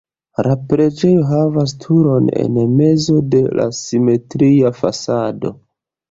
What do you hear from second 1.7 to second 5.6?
turon en mezo de la simetria fasado.